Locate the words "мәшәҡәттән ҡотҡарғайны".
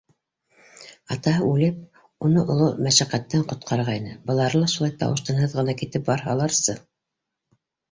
2.87-4.15